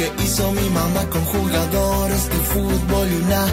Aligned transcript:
que 0.00 0.24
hizo 0.24 0.50
mi 0.52 0.70
mamá 0.70 1.04
con 1.10 1.22
jugadores 1.26 2.30
de 2.30 2.36
fútbol 2.36 3.06
y 3.12 3.16
una 3.22 3.44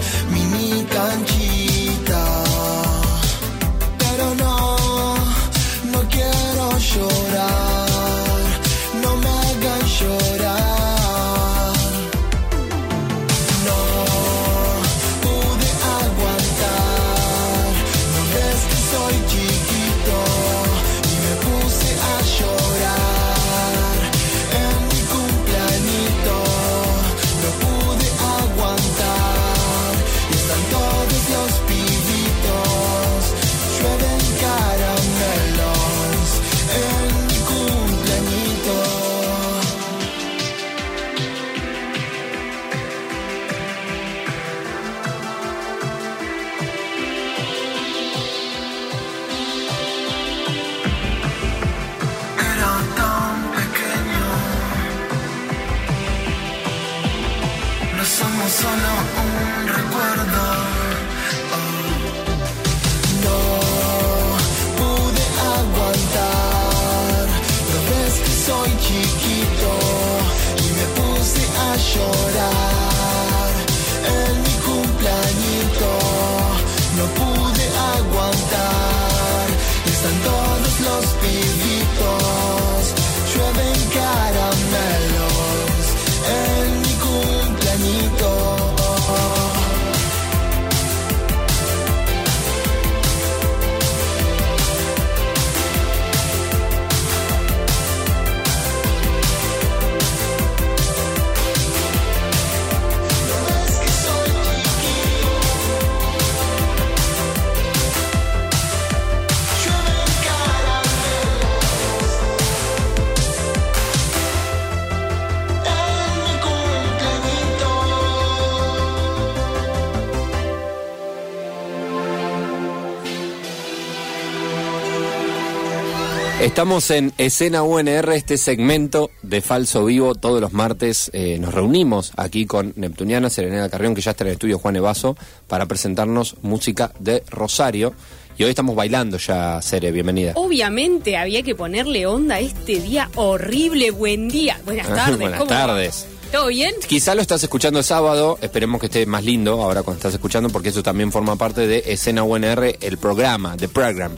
Estamos 126.58 126.90
en 126.90 127.14
Escena 127.20 127.62
UNR, 127.62 128.14
este 128.14 128.36
segmento 128.36 129.12
de 129.22 129.42
Falso 129.42 129.86
Vivo. 129.86 130.16
Todos 130.16 130.42
los 130.42 130.54
martes 130.54 131.12
eh, 131.14 131.38
nos 131.40 131.54
reunimos 131.54 132.14
aquí 132.18 132.48
con 132.48 132.74
Neptuniana, 132.76 133.30
Serenela 133.30 133.70
Carrión, 133.70 133.94
que 133.94 134.02
ya 134.02 134.10
está 134.10 134.24
en 134.24 134.30
el 134.30 134.34
estudio 134.34 134.58
Juan 134.58 134.76
Evaso, 134.76 135.16
para 135.46 135.68
presentarnos 135.68 136.38
música 136.42 136.92
de 136.98 137.22
Rosario. 137.30 137.94
Y 138.40 138.44
hoy 138.44 138.50
estamos 138.50 138.76
bailando 138.76 139.20
ya, 139.20 139.62
Cere, 139.62 139.92
bienvenida. 139.92 140.32
Obviamente 140.34 141.16
había 141.16 141.44
que 141.44 141.54
ponerle 141.54 142.08
onda 142.08 142.38
a 142.38 142.40
este 142.40 142.80
día 142.80 143.12
horrible. 143.14 143.92
Buen 143.92 144.28
día. 144.28 144.60
Buenas 144.66 144.88
tardes. 144.96 145.20
Buenas 145.20 145.38
¿cómo 145.38 145.52
va? 145.52 145.68
tardes. 145.68 146.08
¿Todo 146.32 146.48
bien? 146.48 146.74
Quizá 146.88 147.14
lo 147.14 147.22
estás 147.22 147.44
escuchando 147.44 147.78
el 147.78 147.86
sábado, 147.86 148.40
esperemos 148.42 148.82
que 148.82 148.88
esté 148.88 149.06
más 149.06 149.24
lindo 149.24 149.62
ahora 149.62 149.84
cuando 149.84 150.00
estás 150.00 150.16
escuchando, 150.16 150.50
porque 150.50 150.70
eso 150.70 150.82
también 150.82 151.12
forma 151.12 151.36
parte 151.36 151.68
de 151.68 151.84
Escena 151.86 152.24
UNR, 152.24 152.78
el 152.82 152.98
programa, 152.98 153.56
the 153.58 153.68
program. 153.68 154.14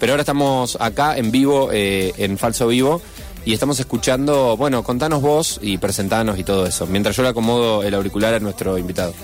Pero 0.00 0.14
ahora 0.14 0.22
estamos 0.22 0.76
acá 0.80 1.16
en 1.16 1.30
vivo, 1.30 1.68
eh, 1.72 2.12
en 2.16 2.38
Falso 2.38 2.66
Vivo, 2.66 3.00
y 3.44 3.52
estamos 3.52 3.78
escuchando, 3.78 4.56
bueno, 4.56 4.82
contanos 4.82 5.20
vos 5.20 5.60
y 5.62 5.78
presentanos 5.78 6.38
y 6.38 6.44
todo 6.44 6.66
eso, 6.66 6.86
mientras 6.86 7.14
yo 7.16 7.22
le 7.22 7.28
acomodo 7.28 7.82
el 7.82 7.94
auricular 7.94 8.34
a 8.34 8.40
nuestro 8.40 8.78
invitado. 8.78 9.14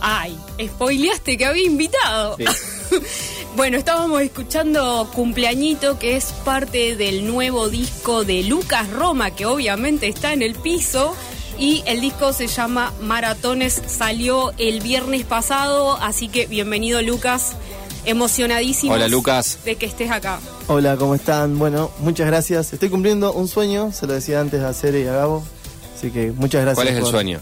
Ay, 0.00 0.36
spoileaste 0.60 1.38
que 1.38 1.46
había 1.46 1.64
invitado. 1.64 2.36
Sí. 2.36 2.44
bueno, 3.56 3.78
estábamos 3.78 4.20
escuchando 4.20 5.08
Cumpleañito, 5.14 5.98
que 5.98 6.16
es 6.16 6.26
parte 6.44 6.94
del 6.96 7.26
nuevo 7.26 7.70
disco 7.70 8.24
de 8.24 8.42
Lucas 8.42 8.90
Roma, 8.90 9.30
que 9.30 9.46
obviamente 9.46 10.08
está 10.08 10.32
en 10.32 10.42
el 10.42 10.56
piso. 10.56 11.16
Y 11.58 11.84
el 11.86 12.00
disco 12.00 12.32
se 12.32 12.48
llama 12.48 12.92
Maratones, 13.00 13.80
salió 13.86 14.52
el 14.58 14.80
viernes 14.80 15.24
pasado, 15.24 15.96
así 16.02 16.28
que 16.28 16.46
bienvenido 16.46 17.00
Lucas, 17.00 17.56
emocionadísimo 18.06 18.92
Hola, 18.92 19.08
Lucas. 19.08 19.58
de 19.64 19.76
que 19.76 19.86
estés 19.86 20.10
acá. 20.10 20.40
Hola, 20.66 20.96
¿cómo 20.96 21.14
están? 21.14 21.58
Bueno, 21.58 21.90
muchas 22.00 22.26
gracias. 22.26 22.72
Estoy 22.72 22.88
cumpliendo 22.90 23.32
un 23.32 23.48
sueño, 23.48 23.92
se 23.92 24.06
lo 24.06 24.12
decía 24.12 24.40
antes 24.40 24.62
a 24.62 24.72
Cere 24.72 25.00
y 25.02 25.06
a 25.06 25.12
Gabo. 25.12 25.42
Así 25.96 26.10
que 26.10 26.32
muchas 26.32 26.62
gracias. 26.62 26.74
¿Cuál 26.84 26.88
es 26.88 26.96
el 26.96 27.06
sueño? 27.06 27.40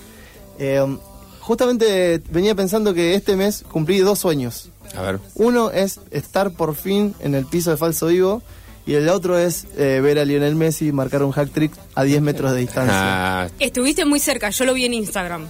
Eh, 0.59 0.97
justamente 1.41 2.23
venía 2.31 2.55
pensando 2.55 2.95
que 2.95 3.15
este 3.15 3.37
mes 3.37 3.65
cumplí 3.71 3.99
dos 3.99 4.19
sueños. 4.19 4.69
A 4.97 5.03
ver. 5.03 5.21
Uno 5.35 5.71
es 5.71 6.01
estar 6.11 6.51
por 6.53 6.75
fin 6.75 7.15
en 7.21 7.35
el 7.35 7.47
piso 7.47 7.71
de 7.71 7.77
Falso 7.77 8.07
Vivo 8.09 8.43
y 8.85 8.95
el 8.95 9.09
otro 9.09 9.39
es 9.39 9.67
eh, 9.77 10.01
ver 10.03 10.19
a 10.19 10.25
Lionel 10.25 10.55
Messi 10.55 10.93
marcar 10.93 11.23
un 11.23 11.33
hack 11.33 11.51
trick 11.51 11.73
a 11.95 12.03
10 12.03 12.21
metros 12.21 12.53
de 12.53 12.59
distancia. 12.59 13.43
Ah, 13.45 13.49
Estuviste 13.59 14.05
muy 14.05 14.19
cerca, 14.21 14.51
yo 14.51 14.65
lo 14.65 14.75
vi 14.75 14.85
en 14.85 14.95
Instagram. 14.95 15.47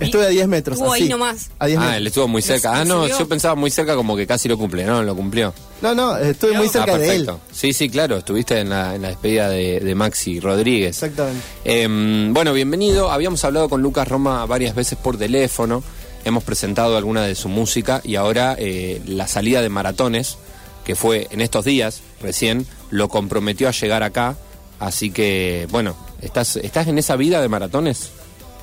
Estuve 0.00 0.24
a 0.26 0.28
10 0.28 0.48
metros. 0.48 0.76
Estuvo 0.76 0.92
ahí 0.92 1.02
así, 1.02 1.10
nomás. 1.10 1.50
A 1.58 1.66
10 1.66 1.78
ah, 1.80 1.96
él 1.96 2.06
estuvo 2.06 2.28
muy 2.28 2.42
cerca. 2.42 2.72
Ah, 2.74 2.84
¿Lo 2.84 3.06
no, 3.06 3.08
yo 3.08 3.28
pensaba 3.28 3.54
muy 3.54 3.70
cerca 3.70 3.94
como 3.96 4.16
que 4.16 4.26
casi 4.26 4.48
lo 4.48 4.58
cumple. 4.58 4.84
No, 4.84 5.02
lo 5.02 5.14
cumplió. 5.16 5.54
No, 5.80 5.94
no, 5.94 6.16
estuve 6.16 6.52
muy 6.56 6.66
Ah, 6.66 6.70
cerca 6.70 6.98
de 6.98 7.16
él. 7.16 7.24
perfecto. 7.26 7.40
Sí, 7.52 7.72
sí, 7.72 7.88
claro. 7.88 8.16
Estuviste 8.16 8.58
en 8.60 8.70
la, 8.70 8.94
en 8.94 9.02
la 9.02 9.08
despedida 9.08 9.48
de, 9.48 9.80
de 9.80 9.94
Maxi 9.94 10.40
Rodríguez. 10.40 11.02
Exactamente. 11.02 11.40
Eh, 11.64 11.86
bueno, 12.30 12.52
bienvenido. 12.52 13.10
Habíamos 13.10 13.44
hablado 13.44 13.68
con 13.68 13.82
Lucas 13.82 14.06
Roma 14.08 14.44
varias 14.46 14.74
veces 14.74 14.98
por 14.98 15.16
teléfono. 15.18 15.82
Hemos 16.24 16.44
presentado 16.44 16.96
alguna 16.96 17.24
de 17.24 17.34
su 17.34 17.48
música 17.48 18.00
y 18.04 18.16
ahora 18.16 18.56
eh, 18.58 19.00
la 19.06 19.26
salida 19.28 19.62
de 19.62 19.68
maratones, 19.68 20.36
que 20.84 20.94
fue 20.96 21.28
en 21.30 21.40
estos 21.40 21.64
días 21.64 22.00
recién, 22.20 22.66
lo 22.90 23.08
comprometió 23.08 23.68
a 23.68 23.70
llegar 23.70 24.02
acá. 24.02 24.36
Así 24.80 25.10
que, 25.10 25.66
bueno, 25.70 25.96
¿estás, 26.20 26.56
¿estás 26.56 26.88
en 26.88 26.98
esa 26.98 27.16
vida 27.16 27.40
de 27.40 27.48
maratones? 27.48 28.10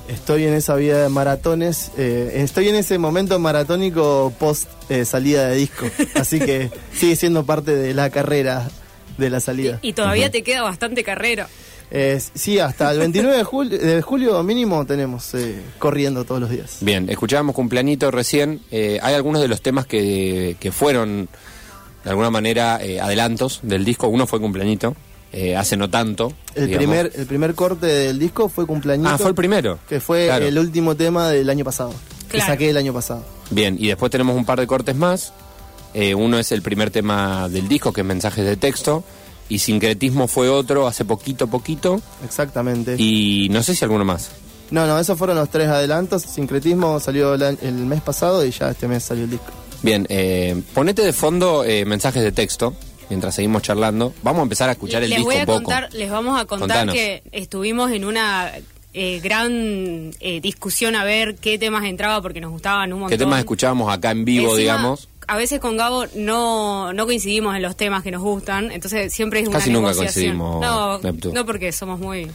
Estoy 0.08 0.44
en 0.44 0.54
esa 0.54 0.74
vida 0.76 1.02
de 1.02 1.08
maratones. 1.08 1.90
eh, 1.96 2.32
estoy 2.36 2.68
en 2.68 2.74
ese 2.76 2.98
momento 2.98 3.38
maratónico 3.38 4.32
post 4.38 4.68
eh, 4.90 5.04
salida 5.04 5.48
de 5.48 5.56
disco. 5.56 5.86
Así 6.14 6.38
que 6.38 6.70
sigue 6.92 7.16
siendo 7.16 7.44
parte 7.46 7.74
de 7.74 7.94
la 7.94 8.10
carrera 8.10 8.68
de 9.16 9.30
la 9.30 9.40
salida. 9.40 9.78
Y 9.82 9.92
todavía 9.94 10.30
te 10.30 10.42
queda 10.42 10.62
bastante 10.62 11.04
carrera. 11.04 11.48
Eh, 11.90 12.20
sí, 12.34 12.58
hasta 12.58 12.90
el 12.90 12.98
29 12.98 13.36
de 13.36 13.44
julio, 13.44 13.78
de 13.78 14.02
julio 14.02 14.42
mínimo 14.42 14.84
tenemos 14.84 15.32
eh, 15.34 15.60
corriendo 15.78 16.24
todos 16.24 16.40
los 16.40 16.50
días. 16.50 16.78
Bien, 16.80 17.08
escuchábamos 17.08 17.54
cumpleañito 17.54 18.10
recién. 18.10 18.60
Eh, 18.70 18.98
hay 19.02 19.14
algunos 19.14 19.40
de 19.40 19.48
los 19.48 19.62
temas 19.62 19.86
que, 19.86 20.56
que 20.58 20.72
fueron, 20.72 21.28
de 22.02 22.10
alguna 22.10 22.30
manera, 22.30 22.78
eh, 22.82 23.00
adelantos 23.00 23.60
del 23.62 23.84
disco. 23.84 24.08
Uno 24.08 24.26
fue 24.26 24.40
cumpleañito, 24.40 24.96
eh, 25.36 25.56
hace 25.56 25.76
no 25.76 25.90
tanto. 25.90 26.32
El 26.54 26.66
digamos. 26.68 26.86
primer, 26.86 27.12
el 27.14 27.26
primer 27.26 27.54
corte 27.54 27.86
del 27.86 28.18
disco 28.18 28.48
fue 28.48 28.66
cumpleañito. 28.66 29.10
Ah, 29.10 29.18
fue 29.18 29.28
el 29.28 29.34
primero. 29.34 29.78
Que 29.88 30.00
fue 30.00 30.26
Claro. 30.26 30.46
el 30.46 30.58
último 30.58 30.94
tema 30.94 31.28
del 31.30 31.50
año 31.50 31.64
pasado. 31.64 31.92
Que 32.30 32.38
Claro. 32.38 32.52
saqué 32.52 32.70
el 32.70 32.76
año 32.76 32.92
pasado. 32.92 33.24
Bien, 33.50 33.76
y 33.78 33.88
después 33.88 34.10
tenemos 34.10 34.36
un 34.36 34.44
par 34.44 34.60
de 34.60 34.66
cortes 34.66 34.94
más. 34.96 35.32
Eh, 35.92 36.14
uno 36.14 36.38
es 36.38 36.50
el 36.52 36.62
primer 36.62 36.90
tema 36.90 37.48
del 37.48 37.68
disco, 37.68 37.92
que 37.92 38.00
es 38.02 38.06
mensajes 38.06 38.44
de 38.44 38.56
texto. 38.56 39.04
Y 39.48 39.58
Sincretismo 39.58 40.26
fue 40.26 40.48
otro, 40.48 40.86
hace 40.86 41.04
poquito, 41.04 41.46
poquito. 41.48 42.00
Exactamente. 42.24 42.96
Y 42.98 43.48
no 43.50 43.62
sé 43.62 43.74
si 43.74 43.84
alguno 43.84 44.04
más. 44.04 44.30
No, 44.70 44.86
no, 44.86 44.98
esos 44.98 45.18
fueron 45.18 45.36
los 45.36 45.50
tres 45.50 45.68
adelantos. 45.68 46.22
Sincretismo 46.22 46.98
salió 46.98 47.34
el 47.34 47.74
mes 47.74 48.00
pasado 48.00 48.44
y 48.46 48.50
ya 48.50 48.70
este 48.70 48.88
mes 48.88 49.04
salió 49.04 49.24
el 49.24 49.30
disco. 49.30 49.46
Bien, 49.82 50.06
eh, 50.08 50.60
ponete 50.72 51.02
de 51.02 51.12
fondo 51.12 51.62
eh, 51.64 51.84
mensajes 51.84 52.22
de 52.22 52.32
texto. 52.32 52.74
Mientras 53.10 53.34
seguimos 53.34 53.62
charlando. 53.62 54.12
Vamos 54.22 54.40
a 54.40 54.42
empezar 54.44 54.68
a 54.68 54.72
escuchar 54.72 55.02
el 55.02 55.10
les 55.10 55.18
disco 55.18 55.30
voy 55.30 55.36
a 55.36 55.40
un 55.40 55.46
poco. 55.46 55.62
contar, 55.64 55.92
les 55.92 56.10
vamos 56.10 56.40
a 56.40 56.44
contar 56.44 56.68
Contanos. 56.68 56.94
que 56.94 57.22
estuvimos 57.32 57.90
en 57.92 58.04
una 58.04 58.52
eh, 58.92 59.20
gran 59.22 60.12
eh, 60.20 60.40
discusión 60.40 60.94
a 60.96 61.04
ver 61.04 61.36
qué 61.36 61.58
temas 61.58 61.84
entraba 61.84 62.20
porque 62.22 62.40
nos 62.40 62.50
gustaban 62.52 62.92
un 62.92 63.00
montón. 63.00 63.10
¿Qué 63.16 63.18
temas 63.22 63.38
escuchábamos 63.40 63.92
acá 63.92 64.10
en 64.12 64.24
vivo, 64.24 64.44
Encima, 64.50 64.58
digamos? 64.58 65.08
A 65.26 65.36
veces 65.38 65.58
con 65.58 65.76
Gabo 65.78 66.04
no, 66.16 66.92
no 66.92 67.06
coincidimos 67.06 67.56
en 67.56 67.62
los 67.62 67.76
temas 67.76 68.02
que 68.02 68.10
nos 68.10 68.22
gustan, 68.22 68.70
entonces 68.70 69.12
siempre 69.12 69.40
es 69.40 69.48
una 69.48 69.58
Casi 69.58 69.70
nunca 69.70 69.88
negociación. 69.92 70.38
coincidimos, 70.38 71.34
No, 71.34 71.46
porque 71.46 71.72
somos 71.72 71.98
muy... 71.98 72.30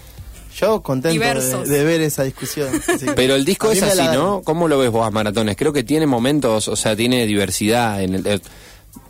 Yo 0.58 0.82
contento 0.82 1.64
de, 1.64 1.84
ver 1.86 2.02
esa 2.02 2.24
discusión. 2.24 2.68
así 2.94 3.06
Pero 3.16 3.36
el 3.36 3.46
disco 3.46 3.72
es 3.72 3.82
así, 3.84 3.98
la- 3.98 4.14
¿no? 4.14 4.42
¿Cómo 4.44 4.68
lo 4.68 4.80
ves 4.80 4.90
vos 4.90 5.06
a 5.08 5.12
Maratones? 5.12 5.56
Creo 5.56 5.72
que 5.72 5.84
tiene 5.84 6.08
momentos, 6.08 6.68
o 6.68 6.76
sea, 6.76 6.96
tiene 6.96 7.26
diversidad. 7.28 8.02
En 8.02 8.16
el, 8.16 8.28
eh, 8.28 8.40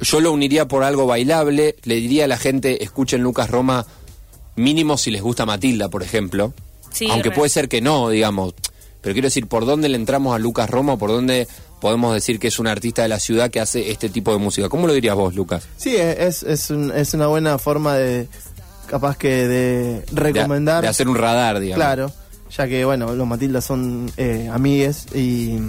yo 0.02 0.20
lo 0.22 0.32
uniría 0.32 0.68
por 0.68 0.84
algo 0.84 1.06
bailable. 1.06 1.76
Le 1.84 1.96
diría 1.96 2.26
a 2.26 2.28
la 2.28 2.38
gente, 2.38 2.84
escuchen 2.84 3.22
Lucas 3.22 3.50
Roma, 3.50 3.86
mínimo 4.56 4.98
si 4.98 5.12
les 5.12 5.22
gusta 5.22 5.46
Matilda, 5.46 5.90
por 5.90 6.04
ejemplo. 6.04 6.54
Sí, 6.92 7.08
Aunque 7.10 7.30
re. 7.30 7.36
puede 7.36 7.50
ser 7.50 7.70
que 7.70 7.82
no, 7.82 8.10
digamos. 8.10 8.54
Pero 9.02 9.14
quiero 9.14 9.28
decir, 9.28 9.48
¿por 9.48 9.66
dónde 9.66 9.88
le 9.90 9.96
entramos 9.96 10.36
a 10.36 10.40
Lucas 10.40 10.70
Roma? 10.70 10.98
¿Por 10.98 11.10
dónde 11.12 11.48
podemos 11.80 12.14
decir 12.14 12.40
que 12.40 12.48
es 12.50 12.60
un 12.60 12.68
artista 12.68 13.04
de 13.04 13.08
la 13.08 13.20
ciudad 13.20 13.50
que 13.50 13.60
hace 13.62 13.92
este 13.92 14.10
tipo 14.10 14.32
de 14.34 14.40
música? 14.40 14.68
¿Cómo 14.68 14.88
lo 14.88 14.94
dirías 14.94 15.16
vos, 15.16 15.36
Lucas? 15.36 15.64
Sí, 15.78 15.96
es, 15.96 16.44
es, 16.44 16.70
un- 16.70 16.92
es 16.92 17.14
una 17.14 17.28
buena 17.28 17.58
forma 17.58 17.96
de, 17.96 18.28
capaz 18.88 19.18
que 19.18 19.48
de 19.48 20.02
De, 20.02 20.06
recomendar. 20.12 20.82
de 20.82 20.90
hacer 20.90 21.08
un 21.08 21.16
radar, 21.16 21.60
digamos. 21.62 21.78
Claro, 21.82 22.12
ya 22.58 22.68
que, 22.68 22.84
bueno, 22.84 23.14
los 23.16 23.26
Matildas 23.28 23.64
son 23.64 24.12
eh, 24.18 24.50
amigues 24.52 25.06
y, 25.16 25.60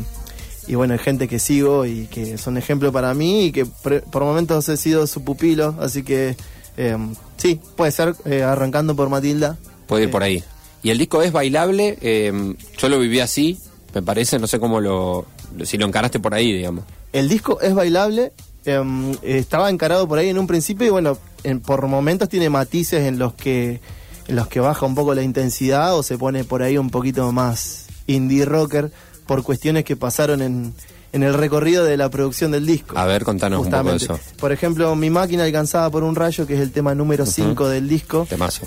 y, 0.67 0.75
bueno, 0.75 0.93
hay 0.95 0.99
gente 1.01 1.27
que 1.29 1.39
sigo 1.39 1.87
y 1.87 2.07
que 2.07 2.39
son 2.39 2.57
ejemplo 2.57 2.93
para 2.93 3.13
mí 3.15 3.47
y 3.47 3.53
que 3.53 3.67
por, 3.67 4.03
por 4.03 4.23
momentos 4.25 4.69
he 4.69 4.77
sido 4.77 5.07
su 5.07 5.23
pupilo, 5.25 5.75
así 5.81 6.03
que 6.03 6.37
eh, 6.77 6.97
sí, 7.37 7.61
puede 7.77 7.93
ser 7.93 8.15
eh, 8.25 8.43
arrancando 8.43 8.95
por 8.97 9.09
Matilda. 9.09 9.57
Puede 9.87 10.05
ir 10.05 10.09
Eh, 10.09 10.13
por 10.13 10.23
ahí. 10.23 10.45
Y 10.83 10.91
el 10.91 10.99
disco 10.99 11.23
es 11.23 11.33
bailable, 11.33 11.99
eh, 12.01 12.55
yo 12.79 12.89
lo 12.89 12.99
viví 12.99 13.21
así, 13.21 13.59
me 13.95 14.03
parece, 14.03 14.39
no 14.39 14.47
sé 14.47 14.59
cómo 14.59 14.81
lo, 14.81 15.27
si 15.65 15.77
lo 15.77 15.87
encaraste 15.87 16.21
por 16.21 16.33
ahí, 16.35 16.53
digamos. 16.53 16.85
El 17.13 17.29
disco 17.29 17.61
es 17.61 17.75
bailable, 17.75 18.33
em, 18.65 19.13
estaba 19.23 19.69
encarado 19.69 20.07
por 20.09 20.19
ahí 20.19 20.29
en 20.29 20.39
un 20.39 20.47
principio 20.47 20.87
y 20.87 20.91
bueno, 20.91 21.19
en- 21.43 21.61
por 21.61 21.87
momentos 21.89 22.29
tiene 22.29 22.49
matices 22.51 23.07
en 23.07 23.19
los 23.19 23.35
que 23.35 23.81
en 24.29 24.37
los 24.37 24.47
que 24.47 24.61
baja 24.61 24.87
un 24.87 24.95
poco 24.95 25.13
la 25.13 25.23
intensidad 25.25 25.97
o 25.99 26.05
se 26.05 26.17
pone 26.17 26.45
por 26.45 26.63
ahí 26.63 26.79
un 26.79 26.89
poquito 26.91 27.33
más 27.33 27.87
indie 28.07 28.45
rocker 28.45 28.93
por 29.31 29.45
cuestiones 29.45 29.85
que 29.85 29.95
pasaron 29.95 30.43
en, 30.43 30.75
en 31.13 31.23
el 31.23 31.35
recorrido 31.35 31.85
de 31.85 31.97
la 31.97 32.09
producción 32.11 32.51
del 32.51 32.67
disco. 32.67 32.99
A 32.99 33.05
ver, 33.07 33.23
contanos 33.23 33.61
un 33.61 33.67
poco 33.71 33.77
de 33.85 33.93
Justamente. 33.93 34.23
eso. 34.25 34.37
Por 34.41 34.51
ejemplo, 34.51 34.97
Mi 34.97 35.09
máquina 35.09 35.45
alcanzada 35.45 35.89
por 35.89 36.03
un 36.03 36.17
rayo, 36.17 36.49
que 36.49 36.55
es 36.55 36.61
el 36.61 36.73
tema 36.73 36.97
número 36.97 37.25
5 37.25 37.69
del 37.69 37.89
disco. 37.89 38.27
Temazo. 38.29 38.67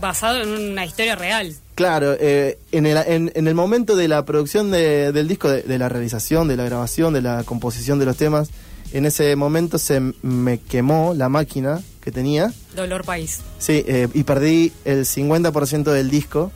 Basado 0.00 0.42
en 0.42 0.48
una 0.72 0.84
historia 0.84 1.14
real. 1.14 1.54
Claro, 1.76 2.16
eh, 2.18 2.58
en, 2.72 2.86
el, 2.86 2.96
en, 3.06 3.30
en 3.36 3.46
el 3.46 3.54
momento 3.54 3.94
de 3.94 4.08
la 4.08 4.24
producción 4.24 4.72
de- 4.72 5.12
del 5.12 5.28
disco, 5.28 5.48
de, 5.48 5.62
de 5.62 5.78
la 5.78 5.88
realización, 5.88 6.48
de 6.48 6.56
la 6.56 6.64
grabación, 6.64 7.14
de 7.14 7.22
la 7.22 7.44
composición 7.44 8.00
de 8.00 8.06
los 8.06 8.16
temas, 8.16 8.50
en 8.92 9.06
ese 9.06 9.36
momento 9.36 9.78
se 9.78 10.00
me 10.22 10.58
quemó 10.58 11.14
la 11.16 11.28
máquina 11.28 11.80
que 12.00 12.10
tenía, 12.10 12.52
Dolor 12.74 13.04
País. 13.04 13.42
sí, 13.60 13.84
eh, 13.86 14.08
y 14.12 14.24
perdí 14.24 14.72
el 14.84 15.04
50% 15.06 15.84
del 15.92 16.10
disco 16.10 16.50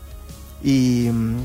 y 0.62 1.08
mm, 1.12 1.36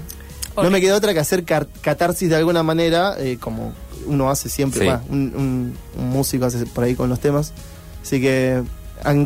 no 0.64 0.70
me 0.70 0.82
quedó 0.82 0.96
otra 0.98 1.14
que 1.14 1.20
hacer 1.20 1.44
catarsis 1.46 2.30
de 2.30 2.36
alguna 2.36 2.64
manera, 2.64 3.16
eh, 3.20 3.38
como 3.40 3.74
uno 4.06 4.30
hace 4.30 4.50
siempre, 4.50 4.82
Sí. 4.82 4.88
va, 4.88 5.02
un, 5.10 5.34
un- 5.36 5.78
un 6.02 6.10
músico 6.10 6.46
hace 6.46 6.66
por 6.66 6.84
ahí 6.84 6.96
con 6.96 7.10
los 7.10 7.20
temas. 7.20 7.54
Así 8.02 8.20
que 8.22 8.62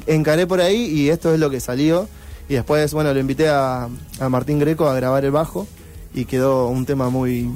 encaré 0.08 0.48
por 0.48 0.62
ahí 0.62 0.86
y 0.86 1.10
esto 1.10 1.34
es 1.34 1.40
lo 1.40 1.50
que 1.50 1.60
salió. 1.60 2.08
Y 2.50 2.56
después, 2.56 2.94
bueno, 2.94 3.14
lo 3.14 3.20
invité 3.20 3.48
a, 3.50 3.88
a 4.20 4.30
Martín 4.30 4.60
Greco 4.60 4.88
a 4.88 4.94
grabar 4.96 5.24
el 5.26 5.32
bajo 5.32 5.66
y 6.14 6.26
quedó 6.26 6.68
un 6.68 6.86
tema 6.86 7.10
muy 7.10 7.50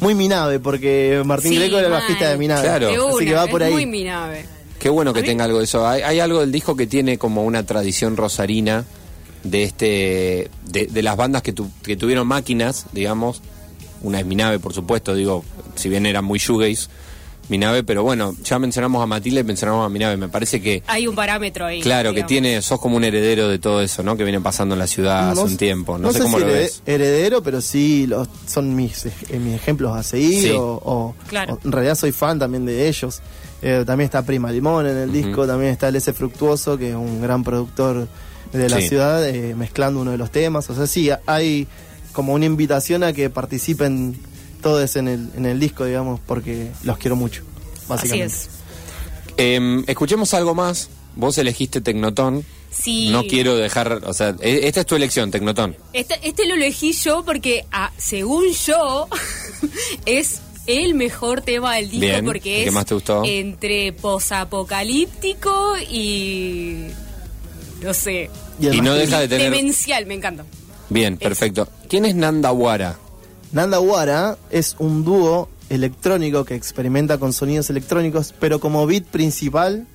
muy 0.00 0.14
Minave, 0.16 0.58
porque 0.58 1.22
Martín 1.24 1.52
Sí, 1.52 1.58
Greco 1.58 1.78
era 1.78 1.86
el 1.86 1.92
bajista 1.92 2.28
de 2.30 2.36
Minave. 2.36 2.62
Claro. 2.62 2.88
De 2.88 2.96
Así 3.16 3.24
que 3.24 3.34
va 3.34 3.46
por 3.46 3.62
ahí. 3.62 3.72
muy 3.72 3.86
mi 3.86 4.02
nave. 4.04 4.46
Qué 4.80 4.88
bueno 4.88 5.12
que 5.12 5.22
tenga 5.22 5.44
algo 5.44 5.58
de 5.58 5.64
eso. 5.64 5.86
Hay, 5.86 6.02
hay 6.02 6.18
algo 6.18 6.40
del 6.40 6.50
disco 6.50 6.74
que 6.74 6.88
tiene 6.88 7.18
como 7.18 7.44
una 7.44 7.64
tradición 7.64 8.16
rosarina 8.16 8.84
de 9.44 9.62
este 9.64 10.50
de, 10.70 10.86
de 10.86 11.02
las 11.02 11.16
bandas 11.16 11.42
que, 11.42 11.52
tu- 11.52 11.70
que 11.82 11.96
tuvieron 11.96 12.26
máquinas, 12.26 12.86
digamos. 12.92 13.42
Una 14.02 14.18
es 14.20 14.26
mi 14.26 14.34
nave, 14.34 14.58
por 14.58 14.72
supuesto, 14.74 15.14
digo, 15.14 15.44
si 15.76 15.88
bien 15.88 16.06
era 16.06 16.22
muy 16.22 16.38
shoegaze, 16.40 16.88
mi 17.48 17.58
nave, 17.58 17.82
pero 17.84 18.02
bueno, 18.02 18.34
ya 18.44 18.58
mencionamos 18.58 19.00
a 19.02 19.06
Matilde 19.06 19.40
y 19.40 19.44
mencionamos 19.44 19.84
a 19.86 19.88
mi 19.88 19.98
nave. 20.00 20.16
Me 20.16 20.28
parece 20.28 20.60
que, 20.60 20.82
Hay 20.88 21.06
un 21.06 21.14
parámetro 21.14 21.66
ahí. 21.66 21.80
claro, 21.82 22.12
que 22.14 22.22
tiene, 22.24 22.60
sos 22.62 22.80
como 22.80 22.96
un 22.96 23.04
heredero 23.04 23.48
de 23.48 23.58
todo 23.60 23.80
eso, 23.80 24.02
¿no? 24.02 24.16
Que 24.16 24.24
viene 24.24 24.40
pasando 24.40 24.74
en 24.74 24.80
la 24.80 24.86
ciudad 24.88 25.30
hace 25.30 25.40
un 25.42 25.56
tiempo. 25.56 25.98
No, 25.98 26.12
sé, 26.12 26.20
cómo 26.20 26.38
si 26.38 26.44
lo 26.44 26.50
ves. 26.50 26.82
heredero, 26.86 27.42
pero 27.44 27.60
sí 27.60 28.06
los, 28.08 28.28
son 28.46 28.74
mis, 28.74 29.06
ej- 29.06 29.38
mis 29.38 29.54
ejemplos 29.54 29.96
a 29.96 30.02
seguir. 30.02 30.42
Sí. 30.42 30.50
O, 30.50 30.80
o- 30.84 31.14
Claro. 31.28 31.54
o 31.54 31.60
en 31.64 31.70
realidad 31.72 31.94
soy 31.94 32.10
fan 32.10 32.38
también 32.40 32.64
de 32.64 32.88
ellos. 32.88 33.20
Eh, 33.60 33.84
también 33.86 34.06
está 34.06 34.24
Prima 34.24 34.50
Limón 34.50 34.86
en 34.88 34.96
el 34.96 35.12
disco, 35.12 35.46
también 35.46 35.70
está 35.72 35.88
el 35.88 35.96
S 35.96 36.12
Fructuoso, 36.12 36.76
que 36.76 36.90
es 36.90 36.96
un 36.96 37.20
gran 37.22 37.44
productor 37.44 38.08
de 38.52 38.68
la 38.68 38.80
Sí. 38.80 38.88
ciudad, 38.88 39.26
eh, 39.28 39.54
mezclando 39.54 40.00
uno 40.00 40.10
de 40.10 40.18
los 40.18 40.30
temas. 40.30 40.68
O 40.70 40.74
sea, 40.74 40.86
sí, 40.86 41.10
hay 41.26 41.66
como 42.12 42.34
una 42.34 42.44
invitación 42.46 43.02
a 43.04 43.12
que 43.12 43.30
participen 43.30 44.16
todos 44.62 44.96
en 44.96 45.08
el, 45.08 45.28
en 45.36 45.46
el 45.46 45.58
disco, 45.58 45.84
digamos, 45.84 46.20
porque 46.26 46.70
los 46.84 46.98
quiero 46.98 47.16
mucho. 47.16 47.42
Así 47.80 47.88
Básicamente. 47.88 48.26
es. 48.34 48.48
Em, 49.36 49.84
escuchemos 49.86 50.34
algo 50.34 50.54
más. 50.54 50.88
Vos 51.16 51.36
elegiste 51.38 51.80
Tecnotón. 51.80 52.44
Sí. 52.70 53.10
No 53.10 53.24
quiero 53.24 53.56
dejar, 53.56 54.00
o 54.06 54.14
sea, 54.14 54.34
e- 54.40 54.66
esta 54.66 54.80
es 54.80 54.86
tu 54.86 54.94
elección, 54.94 55.30
Tecnotón. 55.30 55.76
Este, 55.92 56.18
este 56.22 56.46
lo 56.46 56.54
elegí 56.54 56.92
yo 56.92 57.22
porque, 57.24 57.66
ah, 57.70 57.90
según 57.98 58.44
yo, 58.66 59.08
es 60.06 60.40
el 60.66 60.94
mejor 60.94 61.42
tema 61.42 61.74
del 61.76 61.90
disco 61.90 62.00
Bien, 62.06 62.24
porque 62.24 62.62
¿el 62.62 62.68
es 62.68 62.74
más 62.74 62.86
te 62.86 62.94
gustó? 62.94 63.22
entre 63.26 63.92
posapocalíptico 63.92 65.74
y 65.90 66.86
no 67.82 67.94
sé, 67.94 68.30
Y, 68.60 68.80
no 68.80 68.94
deja 68.94 69.20
de 69.20 69.28
tener... 69.28 69.50
demencial, 69.50 70.06
me 70.06 70.14
encanta. 70.14 70.44
Bien, 70.88 71.16
perfecto. 71.16 71.68
¿Quién 71.88 72.04
es 72.04 72.14
Nanda 72.14 72.52
Wara? 72.52 72.98
Nanda 73.52 73.80
Wara 73.80 74.36
es 74.50 74.76
un 74.78 75.04
dúo 75.04 75.48
electrónico 75.68 76.44
que 76.44 76.54
experimenta 76.54 77.18
con 77.18 77.32
sonidos 77.32 77.70
electrónicos, 77.70 78.34
pero 78.38 78.60
como 78.60 78.86
beat 78.86 79.04
principal 79.04 79.86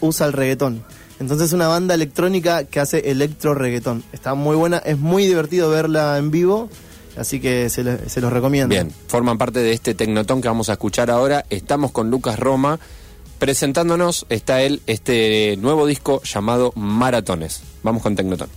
usa 0.00 0.26
el 0.26 0.32
reggaetón. 0.32 0.84
Entonces 1.20 1.48
es 1.48 1.52
una 1.52 1.66
banda 1.66 1.94
electrónica 1.94 2.62
que 2.64 2.78
hace 2.78 3.10
electro 3.10 3.54
reggaetón. 3.54 4.04
Está 4.12 4.34
muy 4.34 4.54
buena, 4.54 4.78
es 4.78 4.96
muy 4.98 5.26
divertido 5.26 5.70
verla 5.70 6.16
en 6.18 6.30
vivo, 6.30 6.70
así 7.16 7.40
que 7.40 7.68
se, 7.70 7.82
le- 7.82 8.08
se 8.08 8.20
los 8.20 8.32
recomiendo. 8.32 8.68
Bien, 8.68 8.92
forman 9.08 9.38
parte 9.38 9.58
de 9.58 9.72
este 9.72 9.94
Tecnotón 9.94 10.40
que 10.40 10.46
vamos 10.46 10.68
a 10.68 10.74
escuchar 10.74 11.10
ahora. 11.10 11.44
Estamos 11.50 11.90
con 11.90 12.10
Lucas 12.10 12.38
Roma. 12.38 12.78
Presentándonos 13.38 14.26
está 14.28 14.62
él 14.62 14.82
este 14.86 15.56
nuevo 15.58 15.86
disco 15.86 16.20
llamado 16.22 16.72
Maratones. 16.74 17.62
Vamos 17.82 18.02
con 18.02 18.16
Tecnotón. 18.16 18.48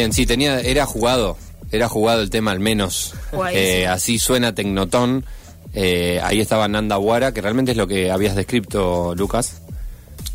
Bien, 0.00 0.14
sí, 0.14 0.24
tenía, 0.24 0.60
era 0.60 0.86
jugado, 0.86 1.36
era 1.70 1.86
jugado 1.86 2.22
el 2.22 2.30
tema 2.30 2.52
al 2.52 2.58
menos. 2.58 3.12
Eh, 3.52 3.80
sí. 3.82 3.84
así 3.84 4.18
suena 4.18 4.54
Tecnotón. 4.54 5.26
Eh, 5.74 6.18
ahí 6.24 6.40
estaba 6.40 6.66
Nanda 6.68 6.96
Wara, 6.96 7.34
que 7.34 7.42
realmente 7.42 7.72
es 7.72 7.76
lo 7.76 7.86
que 7.86 8.10
habías 8.10 8.34
descrito, 8.34 9.14
Lucas. 9.14 9.60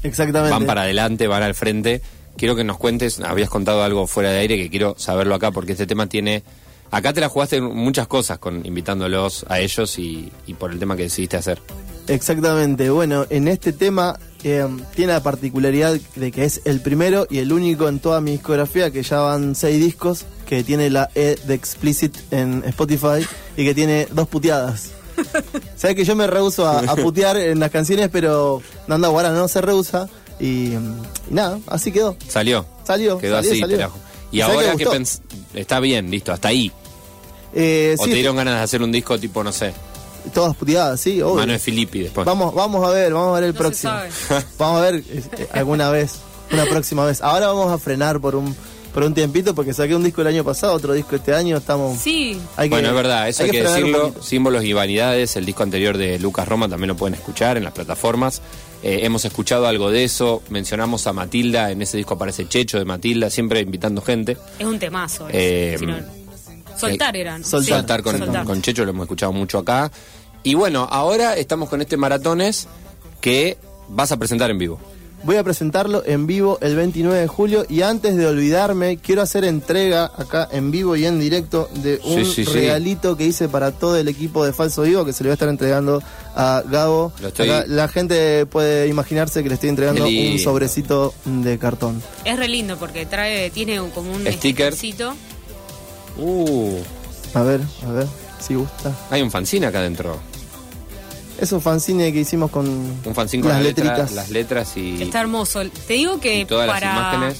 Exactamente. 0.04 0.52
Van 0.52 0.68
para 0.68 0.84
adelante, 0.84 1.26
van 1.26 1.42
al 1.42 1.56
frente. 1.56 2.04
Quiero 2.38 2.56
que 2.56 2.64
nos 2.64 2.78
cuentes, 2.78 3.20
habías 3.22 3.50
contado 3.50 3.84
algo 3.84 4.06
fuera 4.06 4.30
de 4.30 4.38
aire 4.38 4.56
que 4.56 4.70
quiero 4.70 4.94
saberlo 5.00 5.34
acá, 5.34 5.50
porque 5.50 5.72
este 5.72 5.88
tema 5.88 6.06
tiene... 6.06 6.44
Acá 6.92 7.12
te 7.14 7.20
la 7.22 7.30
jugaste 7.30 7.58
en 7.58 7.66
muchas 7.66 8.08
cosas, 8.08 8.38
con 8.40 8.66
invitándolos 8.66 9.46
a 9.50 9.60
ellos 9.60 9.98
y, 10.00 10.32
y 10.48 10.54
por 10.54 10.72
el 10.72 10.80
tema 10.80 10.96
que 10.96 11.04
decidiste 11.04 11.36
hacer. 11.38 11.60
Exactamente. 12.08 12.90
Bueno, 12.90 13.26
en 13.30 13.48
este 13.48 13.74
tema 13.74 14.18
eh, 14.44 14.66
tiene 14.96 15.14
la 15.14 15.24
particularidad 15.24 15.98
de 16.16 16.32
que 16.32 16.46
es 16.46 16.62
el 16.66 16.80
primero 16.82 17.28
y 17.30 17.40
el 17.40 17.52
único 17.52 17.90
en 17.90 18.00
toda 18.00 18.22
mi 18.22 18.32
discografía, 18.32 18.92
que 18.92 19.04
ya 19.04 19.20
van 19.20 19.56
seis 19.56 19.84
discos, 19.84 20.26
que 20.48 20.64
tiene 20.64 20.90
la 20.90 21.10
E 21.16 21.38
de 21.46 21.54
Explicit 21.56 22.16
en 22.32 22.64
Spotify 22.68 23.26
y 23.58 23.66
que 23.66 23.74
tiene 23.74 24.08
dos 24.12 24.28
puteadas. 24.28 24.92
Sabes 25.76 25.96
que 25.96 26.06
yo 26.06 26.16
me 26.16 26.28
rehuso 26.28 26.68
a, 26.68 26.80
a 26.80 26.96
putear 26.96 27.38
en 27.38 27.60
las 27.60 27.72
canciones, 27.72 28.10
pero 28.12 28.62
Nanda 28.88 29.08
Guara 29.08 29.32
no 29.32 29.48
se 29.48 29.62
rehúsa 29.62 30.08
y, 30.40 30.74
y 30.76 30.80
nada, 31.32 31.60
así 31.68 31.92
quedó. 31.92 32.16
Salió. 32.28 32.66
Salió, 32.84 33.18
Quedó 33.18 33.38
salió, 33.38 33.52
así. 33.52 33.60
salió. 33.62 33.78
te 33.78 33.84
la- 33.84 33.90
Y 34.32 34.38
¿Y 34.38 34.42
sabés 34.42 34.56
ahora 34.58 34.72
que 34.74 34.78
que 34.78 34.84
está 35.56 35.80
bien, 35.80 36.10
listo, 36.12 36.32
hasta 36.32 36.50
ahí. 36.50 36.72
Eh, 37.54 37.96
o 37.98 38.04
sí, 38.04 38.10
te 38.10 38.16
dieron 38.18 38.36
ganas 38.36 38.56
de 38.56 38.62
hacer 38.62 38.82
un 38.82 38.92
disco 38.92 39.18
tipo, 39.18 39.44
no 39.44 39.52
sé, 39.52 39.74
todas 40.34 40.56
puteadas, 40.56 41.00
sí, 41.00 41.22
obvio. 41.22 41.36
Mano 41.36 41.54
de 41.54 41.60
Filippi 41.60 42.02
después. 42.02 42.26
Vamos, 42.26 42.54
vamos 42.54 42.86
a 42.88 42.92
ver, 42.92 43.14
vamos 43.14 43.30
a 43.30 43.40
ver 43.40 43.44
el 43.50 43.54
No 43.54 43.60
próximo. 43.60 43.94
vamos 44.58 44.82
a 44.82 44.92
ver 44.92 44.96
eh, 44.96 45.24
eh, 45.38 45.48
alguna 45.54 45.90
vez, 45.90 46.16
una 46.52 46.66
próxima 46.66 47.06
vez. 47.06 47.22
Ahora 47.22 47.48
vamos 47.48 47.72
a 47.72 47.78
frenar 47.78 48.20
por 48.20 48.36
un 48.36 48.56
por 48.94 49.04
un 49.04 49.14
tiempito 49.14 49.54
porque 49.54 49.74
saqué 49.74 49.94
un 49.94 50.06
disco 50.06 50.22
el 50.22 50.28
año 50.28 50.46
pasado, 50.46 50.74
otro 50.74 50.94
disco 50.94 51.18
este 51.18 51.36
año, 51.36 51.58
estamos 51.58 52.00
Sí, 52.00 52.40
hay 52.56 52.70
que- 52.70 52.76
bueno, 52.76 52.88
es 52.88 52.96
verdad, 52.96 53.28
eso 53.28 53.44
hay, 53.44 53.50
que, 53.50 53.62
frenar 53.62 53.84
un 53.84 53.92
decirlo. 53.92 54.24
Símbolos 54.24 54.64
y 54.64 54.72
vanidades, 54.72 55.36
el 55.36 55.46
disco 55.46 55.64
anterior 55.64 55.98
de 55.98 56.18
Lucas 56.18 56.48
Roma 56.48 56.70
también 56.70 56.88
lo 56.88 56.96
pueden 56.96 57.14
escuchar 57.14 57.58
en 57.58 57.66
las 57.66 57.74
plataformas. 57.74 58.42
Eh, 58.84 59.00
hemos 59.04 59.26
escuchado 59.26 59.66
algo 59.68 59.90
de 59.90 60.04
eso, 60.04 60.44
mencionamos 60.50 61.08
a 61.08 61.14
Matilda, 61.14 61.72
en 61.72 61.82
ese 61.82 61.98
disco 61.98 62.14
aparece 62.16 62.48
Checho 62.48 62.78
de 62.78 62.86
Matilda, 62.86 63.30
siempre 63.30 63.62
invitando 63.62 64.02
gente. 64.02 64.38
es 64.60 64.66
un 64.66 64.78
temazo. 64.78 65.28
Eh, 65.32 65.76
Si 65.80 65.86
no- 65.86 65.98
soltar 66.78 67.16
eran. 67.18 67.44
soltar, 67.44 67.66
sí, 67.66 67.72
Soltar 67.72 68.04
con, 68.04 68.18
soltar. 68.20 68.46
con 68.46 68.62
Checho 68.62 68.84
lo 68.86 68.92
hemos 68.92 69.06
escuchado 69.06 69.32
mucho 69.34 69.58
acá. 69.58 69.92
Y 70.44 70.54
bueno, 70.54 70.88
ahora 70.92 71.36
estamos 71.36 71.70
con 71.70 71.82
este 71.82 71.98
maratones 71.98 72.68
que 73.22 73.58
vas 73.90 74.12
a 74.12 74.18
presentar 74.18 74.52
en 74.52 74.60
vivo. 74.60 74.80
Voy 75.26 75.38
a 75.38 75.44
presentarlo 75.44 76.04
en 76.06 76.28
vivo 76.28 76.60
el 76.62 76.76
29 76.76 77.20
de 77.22 77.28
julio 77.28 77.66
y 77.68 77.82
antes 77.82 78.16
de 78.16 78.28
olvidarme, 78.28 78.98
quiero 78.98 79.24
hacer 79.24 79.44
entrega 79.44 80.12
acá 80.16 80.48
en 80.52 80.70
vivo 80.70 80.96
y 80.96 81.06
en 81.08 81.20
directo 81.20 81.68
de 81.82 82.00
un 82.04 82.24
Sí, 82.24 82.32
sí, 82.32 82.46
sí. 82.46 82.52
regalito 82.54 83.18
que 83.18 83.24
hice 83.26 83.50
para 83.50 83.72
todo 83.72 83.98
el 83.98 84.08
equipo 84.08 84.46
de 84.46 84.54
Falso 84.54 84.84
Vivo 84.84 85.04
que 85.04 85.14
se 85.14 85.24
le 85.24 85.30
voy 85.30 85.32
a 85.32 85.34
estar 85.34 85.50
entregando 85.50 86.00
a 86.36 86.62
Gabo. 86.70 87.12
Lo 87.22 87.30
estoy- 87.30 87.50
Acá 87.50 87.64
la 87.68 87.88
gente 87.88 88.46
puede 88.46 88.88
imaginarse 88.88 89.42
que 89.42 89.50
le 89.50 89.56
estoy 89.56 89.70
entregando 89.70 90.06
un 90.06 90.38
sobrecito 90.38 91.16
de 91.26 91.58
cartón. 91.58 92.04
Es 92.24 92.38
re 92.38 92.48
lindo 92.48 92.78
porque 92.78 93.08
trae, 93.08 93.50
tiene 93.50 93.82
un- 93.82 93.90
como 93.90 94.12
un 94.12 94.22
Sticker. 94.28 94.74
stickercito. 94.76 95.16
Uh, 96.20 96.78
A 97.34 97.42
ver, 97.42 97.62
a 97.84 97.92
ver 97.92 98.08
si 98.40 98.54
gusta. 98.54 98.96
hay 99.10 99.24
un 99.24 99.32
fanzine 99.32 99.66
acá 99.66 99.80
adentro. 99.80 100.20
Es 101.40 101.52
un 101.52 101.62
fanzine 101.62 102.14
que 102.14 102.20
hicimos 102.22 102.50
con, 102.50 102.68
Un 102.68 103.14
fanzine 103.16 103.42
con 103.44 103.50
las 103.52 103.58
las 103.62 103.66
letras, 103.68 104.12
las 104.14 104.30
letras 104.30 104.78
y, 104.78 105.02
Está 105.04 105.22
hermoso. 105.22 105.62
Te 105.88 105.94
digo 105.94 106.20
que 106.20 106.42
y 106.42 106.46
todas 106.46 106.66
las 106.68 106.76
para 106.82 106.92
imágenes. 106.94 107.38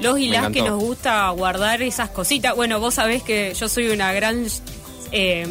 los 0.00 0.18
y 0.18 0.28
las 0.28 0.50
que 0.50 0.62
nos 0.62 0.80
gusta 0.80 1.28
guardar 1.30 1.80
esas 1.82 2.10
cositas. 2.10 2.56
Bueno, 2.56 2.80
vos 2.80 2.94
sabés 2.94 3.22
que 3.22 3.54
yo 3.54 3.68
soy 3.68 3.88
una 3.90 4.12
gran 4.12 4.46
eh, 5.12 5.46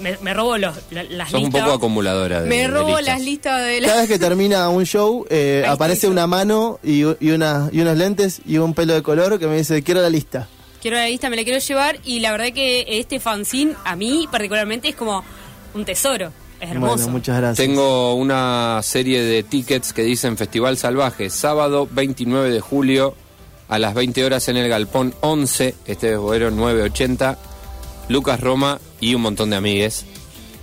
me, 0.00 0.16
me 0.22 0.34
robo 0.34 0.56
los, 0.58 0.74
la- 0.90 1.04
las 1.04 1.30
Sos 1.30 1.38
un 1.40 1.44
listas. 1.46 1.62
poco 1.62 1.74
acumuladora 1.76 2.40
de 2.42 2.48
Me 2.48 2.56
de 2.62 2.68
robo 2.68 2.88
listas. 2.96 3.04
las 3.06 3.20
listas 3.22 3.64
de 3.66 3.80
Cada 3.80 3.94
la... 3.94 4.00
vez 4.00 4.08
que 4.10 4.18
termina 4.18 4.68
un 4.70 4.84
show, 4.84 5.24
eh, 5.30 5.64
aparece 5.68 6.08
una 6.08 6.26
mano 6.26 6.80
y, 6.82 7.02
y, 7.20 7.30
una, 7.30 7.68
y 7.70 7.80
unos 7.80 7.96
lentes 7.98 8.40
y 8.46 8.56
un 8.58 8.74
pelo 8.74 8.94
de 8.94 9.02
color 9.02 9.38
que 9.38 9.46
me 9.46 9.56
dice, 9.58 9.82
quiero 9.82 10.00
la 10.02 10.10
lista. 10.10 10.48
Quiero 10.82 10.96
la 10.96 11.06
lista, 11.06 11.30
me 11.30 11.36
la 11.36 11.44
quiero 11.44 11.58
llevar 11.60 11.98
y 12.04 12.20
la 12.20 12.32
verdad 12.32 12.52
que 12.52 12.84
este 12.98 13.20
fanzine 13.20 13.74
a 13.84 13.94
mí 13.94 14.26
particularmente 14.30 14.88
es 14.88 14.94
como 14.96 15.22
un 15.74 15.84
tesoro. 15.84 16.32
Es 16.64 16.70
hermoso. 16.70 16.94
Bueno, 16.94 17.12
muchas 17.12 17.36
gracias. 17.36 17.66
Tengo 17.66 18.14
una 18.14 18.80
serie 18.82 19.22
de 19.22 19.42
tickets 19.42 19.92
que 19.92 20.02
dicen 20.02 20.38
Festival 20.38 20.78
Salvaje, 20.78 21.28
sábado 21.28 21.86
29 21.90 22.48
de 22.48 22.60
julio 22.60 23.14
a 23.68 23.78
las 23.78 23.92
20 23.92 24.24
horas 24.24 24.48
en 24.48 24.56
el 24.56 24.68
Galpón 24.70 25.14
11, 25.20 25.74
este 25.84 26.12
es 26.14 26.18
Boero 26.18 26.50
980, 26.50 27.36
Lucas 28.08 28.40
Roma 28.40 28.78
y 28.98 29.14
un 29.14 29.20
montón 29.20 29.50
de 29.50 29.56
amigues. 29.56 30.06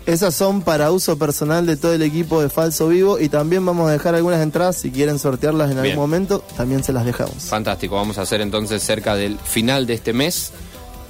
Esas 0.08 0.34
son 0.34 0.63
para 0.63 0.91
uso 0.91 1.20
personal 1.20 1.67
de 1.67 1.77
todo 1.77 1.93
el 1.93 2.01
equipo 2.01 2.41
de 2.41 2.50
Falso 2.50 2.88
Vivo 2.88 3.20
y 3.20 3.29
también 3.29 3.63
vamos 3.63 3.88
a 3.88 3.91
dejar 3.91 4.15
algunas 4.15 4.41
entradas 4.41 4.77
si 4.77 4.89
quieren 4.89 5.20
sortearlas 5.20 5.70
en 5.70 5.75
Bien. 5.75 5.91
algún 5.91 6.03
momento, 6.03 6.43
también 6.58 6.84
se 6.84 6.93
las 6.93 7.05
dejamos. 7.05 7.36
Fantástico, 7.43 7.93
vamos 7.96 8.17
a 8.17 8.24
hacer 8.24 8.41
entonces 8.41 8.81
cerca 8.81 9.13
del 9.13 9.38
final 9.38 9.86
de 9.86 9.93
este 9.93 10.13
mes 10.13 10.51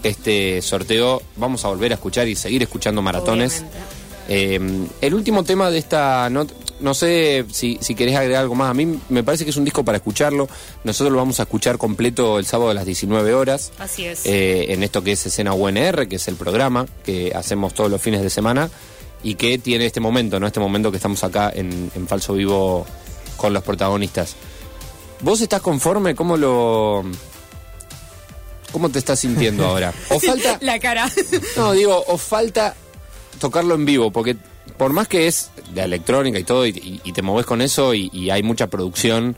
este 0.03 0.61
sorteo. 0.61 1.21
Vamos 1.37 1.63
a 1.63 1.69
volver 1.69 1.91
a 1.91 1.95
escuchar 1.95 2.27
y 2.27 2.35
seguir 2.35 2.63
escuchando 2.63 3.01
maratones. 3.01 3.59
Obviamente. 3.59 4.00
Eh, 4.27 4.59
el 5.01 5.13
último 5.13 5.43
tema 5.43 5.69
de 5.69 5.77
esta 5.77 6.29
nota, 6.29 6.53
no 6.79 6.93
sé 6.93 7.45
si, 7.51 7.77
si 7.81 7.95
querés 7.95 8.15
agregar 8.15 8.41
algo 8.41 8.55
más, 8.55 8.69
a 8.71 8.73
mí 8.73 8.97
me 9.09 9.23
parece 9.23 9.43
que 9.43 9.49
es 9.51 9.57
un 9.57 9.65
disco 9.65 9.83
para 9.85 9.97
escucharlo. 9.97 10.47
Nosotros 10.83 11.11
lo 11.11 11.17
vamos 11.19 11.39
a 11.39 11.43
escuchar 11.43 11.77
completo 11.77 12.39
el 12.39 12.45
sábado 12.45 12.71
a 12.71 12.73
las 12.73 12.85
19 12.85 13.33
horas. 13.33 13.71
Así 13.77 14.05
es. 14.05 14.25
eh, 14.25 14.67
en 14.69 14.83
esto 14.83 15.03
que 15.03 15.11
es 15.11 15.25
Escena 15.25 15.53
UNR, 15.53 16.07
que 16.07 16.15
es 16.15 16.27
el 16.27 16.35
programa 16.35 16.85
que 17.03 17.33
hacemos 17.35 17.73
todos 17.73 17.91
los 17.91 18.01
fines 18.01 18.21
de 18.21 18.29
semana 18.29 18.69
y 19.23 19.35
que 19.35 19.57
tiene 19.59 19.85
este 19.85 19.99
momento, 19.99 20.39
¿no? 20.39 20.47
Este 20.47 20.59
momento 20.59 20.89
que 20.91 20.97
estamos 20.97 21.23
acá 21.23 21.51
en, 21.53 21.91
en 21.93 22.07
Falso 22.07 22.33
Vivo 22.33 22.85
con 23.37 23.53
los 23.53 23.63
protagonistas. 23.63 24.35
¿Vos 25.21 25.41
estás 25.41 25.61
conforme? 25.61 26.15
¿Cómo 26.15 26.35
lo. 26.37 27.03
¿Cómo 28.71 28.89
te 28.89 28.99
estás 28.99 29.19
sintiendo 29.19 29.65
ahora? 29.65 29.93
¿O 30.09 30.19
falta.? 30.19 30.57
La 30.61 30.79
cara. 30.79 31.11
No, 31.57 31.73
digo, 31.73 32.03
o 32.07 32.17
falta 32.17 32.73
tocarlo 33.41 33.75
en 33.75 33.83
vivo, 33.85 34.11
porque 34.11 34.37
por 34.77 34.93
más 34.93 35.07
que 35.09 35.27
es 35.27 35.51
de 35.73 35.83
electrónica 35.83 36.39
y 36.39 36.43
todo, 36.45 36.65
y, 36.65 37.01
te 37.13 37.21
moves 37.21 37.45
con 37.45 37.61
eso, 37.61 37.93
y, 37.93 38.09
y 38.13 38.29
hay 38.29 38.43
mucha 38.43 38.67
producción 38.67 39.35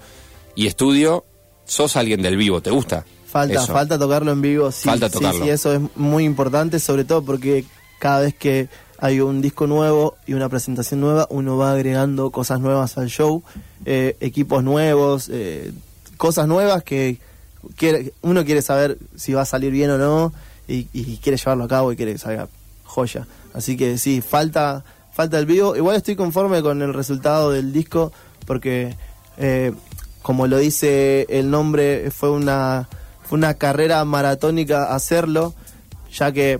y 0.56 0.68
estudio, 0.68 1.26
sos 1.66 1.96
alguien 1.96 2.22
del 2.22 2.38
vivo, 2.38 2.62
¿te 2.62 2.70
gusta? 2.70 3.06
Falta, 3.26 3.64
Eso. 3.64 3.74
falta 3.74 3.98
tocarlo 3.98 4.32
en 4.32 4.42
vivo, 4.42 4.72
sí, 4.72 4.84
Falta 4.88 5.08
sí, 5.10 5.14
tocarlo. 5.14 5.44
sí, 5.44 5.50
eso 5.50 5.74
es 5.74 5.82
muy 5.96 6.24
importante, 6.24 6.80
sobre 6.80 7.04
todo 7.04 7.24
porque 7.24 7.66
cada 7.98 8.20
vez 8.22 8.36
que 8.36 8.68
hay 9.00 9.22
un 9.22 9.42
disco 9.42 9.66
nuevo 9.66 10.16
y 10.28 10.34
una 10.34 10.50
presentación 10.50 11.00
nueva, 11.02 11.26
uno 11.32 11.58
va 11.58 11.72
agregando 11.72 12.30
cosas 12.30 12.60
nuevas 12.60 12.98
al 13.00 13.08
show, 13.10 13.42
eh, 13.86 14.16
equipos 14.20 14.64
nuevos, 14.64 15.30
eh, 15.34 15.72
cosas 16.18 16.48
nuevas 16.48 16.84
que 16.84 17.18
quiere- 17.76 18.14
uno 18.22 18.46
quiere 18.46 18.62
saber 18.62 18.98
si 19.16 19.34
va 19.34 19.42
a 19.42 19.46
salir 19.46 19.72
bien 19.72 19.90
o 19.90 19.98
no 19.98 20.32
y, 20.68 20.88
y 20.94 21.18
quiere 21.18 21.38
llevarlo 21.38 21.64
a 21.64 21.68
cabo 21.68 21.92
y 21.92 21.96
quiere 21.96 22.12
que 22.14 22.20
salga 22.20 22.48
joya. 22.86 23.26
Así 23.54 23.78
que 23.78 23.98
sí, 23.98 24.22
falta, 24.22 24.84
falta 25.12 25.40
el 25.40 25.46
vivo. 25.46 25.76
Igual 25.76 25.96
estoy 25.96 26.16
conforme 26.16 26.62
con 26.62 26.82
el 26.82 26.94
resultado 26.94 27.52
del 27.52 27.72
disco 27.72 28.12
porque, 28.46 28.96
eh, 29.38 29.72
como 30.22 30.48
lo 30.48 30.58
dice 30.58 31.26
el 31.30 31.50
nombre, 31.50 32.12
fue 32.12 32.32
una, 32.32 32.90
fue 33.24 33.38
una 33.38 33.54
carrera 33.54 34.04
maratónica 34.06 34.94
hacerlo, 34.94 35.54
ya 36.12 36.32
que 36.32 36.60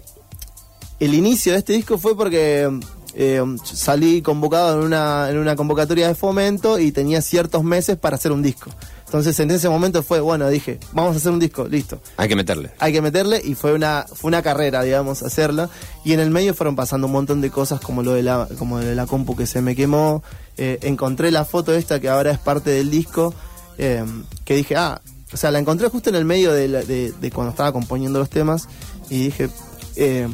el 1.00 1.14
inicio 1.14 1.54
de 1.54 1.60
este 1.60 1.74
disco 1.74 1.98
fue 1.98 2.16
porque 2.16 2.70
eh, 3.16 3.44
salí 3.64 4.22
convocado 4.22 4.80
en 4.80 4.86
una, 4.86 5.30
en 5.30 5.38
una 5.38 5.56
convocatoria 5.56 6.08
de 6.08 6.16
fomento 6.16 6.80
y 6.80 6.92
tenía 6.92 7.22
ciertos 7.22 7.64
meses 7.64 7.98
para 7.98 8.16
hacer 8.16 8.32
un 8.32 8.42
disco. 8.42 8.70
Entonces 9.14 9.40
en 9.42 9.52
ese 9.52 9.70
momento 9.70 10.02
fue, 10.02 10.20
bueno, 10.22 10.50
dije, 10.50 10.80
vamos 10.92 11.14
a 11.14 11.18
hacer 11.18 11.32
un 11.32 11.38
disco, 11.38 11.68
listo. 11.68 12.00
Hay 12.18 12.28
que 12.28 12.36
meterle. 12.36 12.72
Hay 12.80 12.92
que 12.92 13.00
meterle 13.00 13.40
y 13.46 13.54
fue 13.54 13.72
una, 13.74 14.08
fue 14.12 14.30
una 14.30 14.42
carrera, 14.42 14.82
digamos, 14.82 15.22
hacerla. 15.22 15.70
Y 16.04 16.14
en 16.14 16.20
el 16.20 16.32
medio 16.32 16.56
fueron 16.56 16.76
pasando 16.76 17.06
un 17.06 17.14
montón 17.14 17.40
de 17.40 17.52
cosas 17.52 17.80
como 17.80 18.02
lo 18.02 18.14
de 18.14 18.24
la, 18.24 18.48
como 18.58 18.80
lo 18.80 18.86
de 18.86 18.96
la 18.96 19.06
compu 19.06 19.36
que 19.36 19.46
se 19.46 19.62
me 19.62 19.76
quemó. 19.76 20.24
Eh, 20.58 20.80
encontré 20.82 21.30
la 21.30 21.46
foto 21.46 21.76
esta 21.76 22.00
que 22.00 22.10
ahora 22.10 22.32
es 22.32 22.40
parte 22.40 22.72
del 22.72 22.90
disco, 22.90 23.36
eh, 23.78 24.04
que 24.46 24.56
dije, 24.56 24.76
ah, 24.78 25.00
o 25.32 25.38
sea, 25.38 25.52
la 25.52 25.60
encontré 25.60 25.90
justo 25.90 26.10
en 26.10 26.16
el 26.16 26.26
medio 26.26 26.52
de, 26.52 26.68
la- 26.68 26.82
de- 26.84 27.12
de 27.12 27.30
cuando 27.32 27.52
estaba 27.52 27.72
componiendo 27.72 28.18
los 28.18 28.32
temas 28.32 28.68
y 29.12 29.26
dije, 29.26 29.48
eh, 29.96 30.28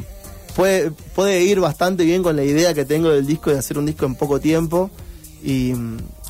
puede, 0.56 0.90
puede 0.90 1.42
ir 1.42 1.60
bastante 1.60 2.04
bien 2.06 2.22
con 2.22 2.34
la 2.34 2.44
idea 2.44 2.72
que 2.72 2.86
tengo 2.86 3.10
del 3.10 3.26
disco 3.26 3.50
de 3.50 3.58
hacer 3.58 3.76
un 3.76 3.84
disco 3.84 4.06
en 4.06 4.14
poco 4.14 4.40
tiempo 4.40 4.90
y, 5.44 5.74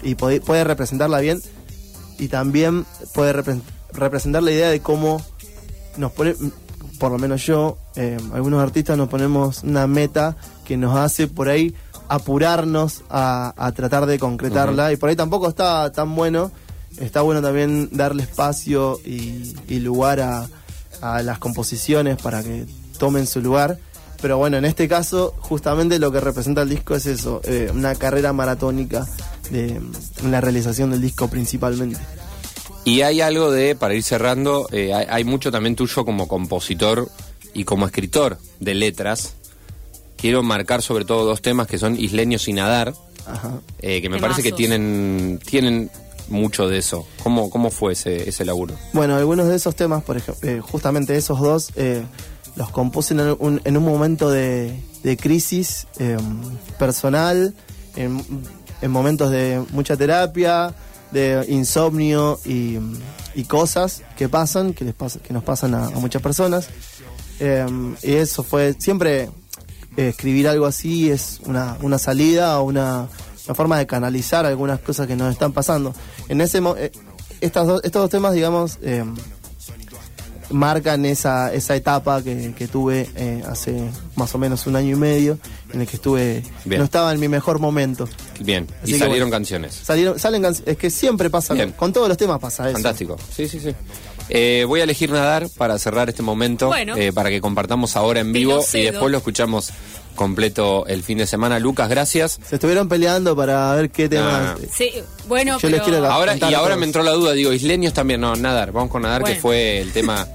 y 0.03 0.17
puede, 0.17 0.41
puede 0.41 0.65
representarla 0.65 1.21
bien 1.21 1.41
y 2.21 2.29
también 2.29 2.87
puede 3.15 3.33
repre- 3.35 3.61
representar 3.93 4.43
la 4.43 4.53
idea 4.53 4.71
de 4.71 4.81
cómo 4.81 5.21
nos 5.97 6.13
pone, 6.13 6.37
por 7.01 7.11
lo 7.11 7.19
menos 7.19 7.45
yo, 7.45 7.79
eh, 7.97 8.19
algunos 8.33 8.63
artistas 8.63 8.97
nos 8.97 9.09
ponemos 9.09 9.65
una 9.65 9.87
meta 9.87 10.37
que 10.65 10.77
nos 10.77 10.97
hace 10.97 11.27
por 11.27 11.49
ahí 11.49 11.75
apurarnos 12.09 13.03
a, 13.09 13.55
a 13.57 13.73
tratar 13.73 14.07
de 14.07 14.19
concretarla 14.19 14.93
y 14.93 14.97
por 14.97 15.09
ahí 15.09 15.17
tampoco 15.17 15.49
está 15.49 15.91
tan 15.93 16.15
bueno, 16.15 16.51
está 16.99 17.23
bueno 17.23 17.41
también 17.41 17.89
darle 17.93 18.25
espacio 18.25 18.99
y, 19.05 19.55
y 19.69 19.81
lugar 19.81 20.21
a, 20.21 20.47
a 21.01 21.23
las 21.23 21.39
composiciones 21.39 22.21
para 22.21 22.43
que 22.43 22.67
tomen 22.99 23.27
su 23.27 23.41
lugar. 23.41 23.79
Pero 24.21 24.37
bueno, 24.37 24.59
en 24.59 24.67
este 24.67 24.87
caso, 24.87 25.35
justamente 25.39 25.99
lo 25.99 26.13
que 26.13 26.21
representa 26.21 26.61
el 26.63 26.69
disco 26.69 26.95
es 26.95 27.07
eso, 27.07 27.41
eh, 27.45 27.71
una 27.75 27.95
carrera 27.95 28.35
maratónica 28.35 29.07
de, 29.51 29.81
en 30.23 30.31
la 30.31 30.41
realización 30.41 30.91
del 30.91 31.01
disco 31.01 31.29
principalmente. 31.29 31.99
Y 32.85 33.03
hay 33.03 33.21
algo 33.21 33.51
de, 33.51 33.75
para 33.77 33.95
ir 33.95 34.03
cerrando, 34.03 34.67
eh, 34.73 34.95
hay, 34.95 35.07
hay 35.11 35.25
mucho 35.25 35.51
también 35.51 35.77
tuyo 35.77 36.05
como 36.05 36.29
compositor 36.29 37.11
y 37.53 37.65
como 37.65 37.85
escritor 37.87 38.39
de 38.59 38.75
letras. 38.75 39.35
Quiero 40.17 40.43
marcar 40.43 40.83
sobre 40.83 41.05
todo 41.05 41.25
dos 41.25 41.43
temas 41.43 41.67
que 41.67 41.79
son 41.79 41.99
Isleños 41.99 42.49
y 42.49 42.53
Nadar, 42.53 42.95
Ajá. 43.27 43.61
eh, 43.81 44.01
que 44.01 44.09
me 44.09 44.17
Temazos. 44.17 44.37
parece 44.37 44.43
que 44.51 44.57
tienen, 44.57 45.41
tienen 45.47 45.91
mucho 46.29 46.69
de 46.69 46.79
eso. 46.79 47.07
¿Cómo, 47.23 47.51
cómo 47.51 47.71
fue 47.71 47.93
ese, 47.95 48.29
ese 48.29 48.45
laburo? 48.45 48.75
Bueno, 48.93 49.17
algunos 49.17 49.49
de 49.49 49.57
esos 49.57 49.75
temas, 49.77 50.03
por 50.03 50.17
ejemplo, 50.17 50.63
justamente 50.63 51.17
esos 51.17 51.41
dos, 51.41 51.71
eh, 51.77 52.03
los 52.57 52.71
compuse 52.71 53.15
en 53.15 53.21
un, 53.39 53.61
en 53.65 53.77
un 53.77 53.85
momento 53.85 54.31
de, 54.31 54.79
de 55.03 55.17
crisis 55.17 55.87
eh, 55.99 56.17
personal, 56.79 57.55
en, 57.97 58.23
en 58.83 58.91
momentos 58.91 59.31
de 59.31 59.63
mucha 59.73 59.97
terapia, 59.97 60.75
de 61.11 61.45
insomnio 61.49 62.39
y, 62.45 62.79
y 63.35 63.45
cosas 63.45 64.03
que 64.17 64.29
pasan, 64.29 64.75
que, 64.75 64.85
les 64.85 64.95
pasa, 64.95 65.19
que 65.21 65.33
nos 65.33 65.43
pasan 65.43 65.75
a, 65.75 65.91
muchas 65.91 66.23
personas. 66.23 66.69
Eh, 67.41 67.67
y 68.03 68.13
eso 68.15 68.43
fue 68.43 68.75
siempre 68.79 69.31
eh, 69.97 70.09
escribir 70.09 70.47
algo 70.49 70.67
así 70.67 71.11
es 71.11 71.41
una, 71.47 71.77
una 71.83 71.99
salida 71.99 72.61
o 72.61 72.65
una, 72.65 73.07
una 73.47 73.55
forma 73.55 73.79
de 73.79 73.87
canalizar 73.87 74.47
algunas 74.47 74.79
cosas 74.81 75.07
que 75.07 75.17
nos 75.17 75.33
están 75.33 75.53
pasando. 75.53 75.95
En 76.29 76.41
ese 76.41 76.59
eh, 76.77 76.93
estas 77.41 77.67
dos- 77.67 77.81
estos 77.83 78.03
dos 78.03 78.11
temas, 78.11 78.35
digamos, 78.35 78.79
eh, 78.83 79.05
marcan 80.51 81.05
esa, 81.07 81.53
esa 81.53 81.77
etapa 81.77 82.23
que, 82.23 82.53
que 82.57 82.69
tuve 82.69 83.09
eh, 83.17 83.43
hace 83.49 83.83
más 84.17 84.35
o 84.35 84.39
menos 84.39 84.67
un 84.67 84.77
año 84.77 84.97
y 84.97 84.99
medio, 84.99 85.39
en 85.73 85.81
el 85.81 85.87
que 85.87 85.97
estuve, 85.97 86.43
Bien. 86.65 86.79
no 86.79 86.85
estaba 86.85 87.13
en 87.13 87.21
mi 87.21 87.29
mejor 87.29 87.59
momento. 87.59 88.09
Bien, 88.41 88.67
Así 88.83 88.95
y 88.95 88.99
salieron 88.99 89.29
bueno. 89.29 89.31
canciones. 89.31 89.75
Salieron, 89.75 90.19
salen 90.19 90.43
canc- 90.43 90.63
es 90.67 90.77
que 90.77 90.91
siempre 90.91 91.31
pasa, 91.31 91.55
Bien. 91.55 91.73
con, 91.73 91.93
todos 91.93 92.09
los 92.09 92.17
temas 92.17 92.39
pasa 92.41 92.65
eso. 92.65 92.75
Fantástico. 92.75 93.17
Sí, 93.35 93.49
sí, 93.49 93.61
sí. 93.61 93.75
Eh, 94.29 94.65
voy 94.69 94.81
a 94.81 94.85
elegir 94.85 95.11
nadar 95.11 95.49
para 95.57 95.79
cerrar 95.79 96.09
este 96.09 96.23
momento, 96.23 96.69
Bueno. 96.69 96.97
eh, 96.97 97.13
para 97.13 97.31
que 97.31 97.41
compartamos 97.41 97.97
ahora 97.97 98.21
en 98.21 98.33
vivo 98.33 98.65
y 98.75 98.83
después 98.83 99.11
lo 99.11 99.19
escuchamos 99.19 99.71
completo 100.15 100.87
el 100.87 101.03
fin 101.03 101.19
de 101.19 101.27
semana. 101.27 101.59
Lucas, 101.59 101.89
gracias. 101.89 102.39
Se 102.47 102.57
estuvieron 102.57 102.89
peleando 102.89 103.35
para 103.35 103.75
ver 103.75 103.91
qué 103.91 104.09
temas. 104.09 104.57
Ah. 104.57 104.57
Sí, 104.73 104.91
bueno, 105.29 105.59
Yo 105.59 105.69
les 105.71 105.81
pero... 105.81 105.91
quiero 105.99 106.11
Ahora, 106.13 106.37
y 106.37 106.55
ahora 106.55 106.77
me 106.77 106.85
entró 106.85 107.03
la 107.03 107.13
duda, 107.13 107.33
digo, 107.33 107.53
isleños 107.53 107.93
también, 107.95 108.21
no, 108.21 108.37
nadar, 108.37 108.71
vamos 108.73 108.91
con 108.91 109.03
nadar, 109.03 109.25
que 109.25 109.37
fue 109.37 109.81
el 109.81 109.93
tema, 109.93 110.29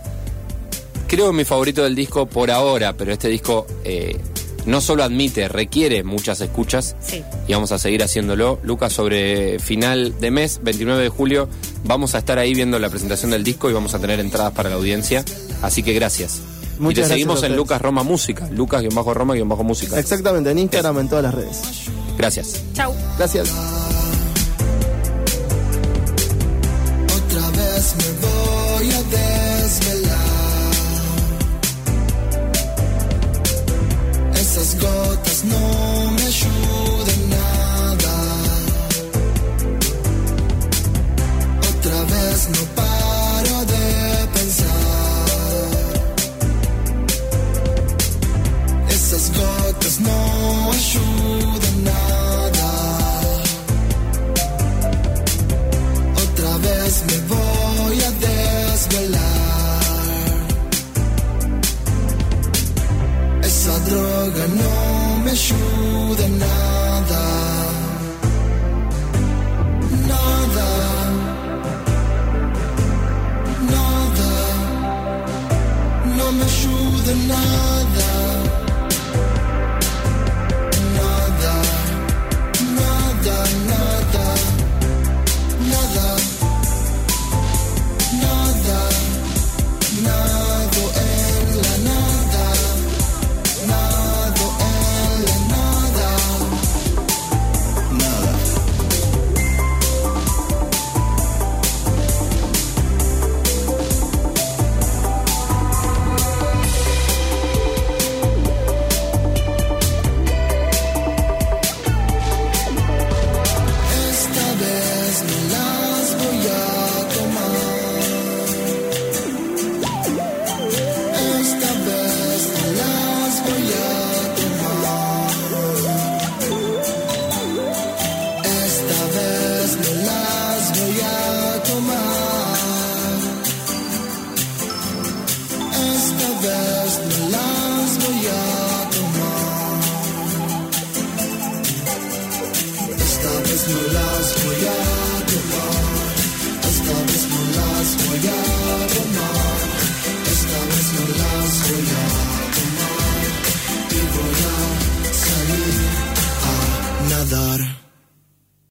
creo 1.07 1.31
mi 1.33 1.43
favorito 1.45 1.83
del 1.83 1.95
disco 1.95 2.25
por 2.25 2.51
ahora, 2.51 2.93
pero 2.93 3.11
este 3.13 3.27
disco 3.29 3.65
eh, 3.83 4.17
no 4.65 4.81
solo 4.81 5.03
admite, 5.03 5.47
requiere 5.47 6.03
muchas 6.03 6.41
escuchas 6.41 6.95
Sí. 6.99 7.23
y 7.47 7.53
vamos 7.53 7.71
a 7.71 7.79
seguir 7.79 8.03
haciéndolo. 8.03 8.59
Lucas, 8.63 8.93
sobre 8.93 9.59
final 9.59 10.19
de 10.19 10.31
mes, 10.31 10.59
29 10.63 11.03
de 11.03 11.09
julio, 11.09 11.47
vamos 11.83 12.15
a 12.15 12.19
estar 12.19 12.39
ahí 12.39 12.53
viendo 12.53 12.79
la 12.79 12.89
presentación 12.89 13.31
del 13.31 13.43
disco 13.43 13.69
y 13.69 13.73
vamos 13.73 13.93
a 13.93 13.99
tener 13.99 14.19
entradas 14.19 14.53
para 14.53 14.69
la 14.69 14.75
audiencia, 14.75 15.23
así 15.61 15.83
que 15.83 15.93
gracias. 15.93 16.39
y 16.77 16.81
Muchas 16.81 16.95
te 16.95 17.01
gracias 17.01 17.09
seguimos 17.09 17.43
en. 17.43 17.55
Lucas 17.55 17.81
Roma 17.81 18.03
Música, 18.03 18.49
Lucas-Roma-Música. 18.51 19.99
Exactamente, 19.99 20.51
en 20.51 20.59
Instagram, 20.59 20.99
en 20.99 21.09
todas 21.09 21.23
las 21.23 21.33
redes. 21.33 21.61
Gracias. 22.17 22.61
Chau. 22.73 22.93
Gracias. 23.17 23.49
Otra 27.05 27.49
vez 27.51 27.95
me 27.97 28.27
voy 28.27 28.91
a 28.93 29.34